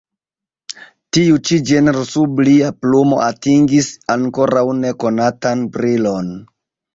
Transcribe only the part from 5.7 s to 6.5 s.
brilon.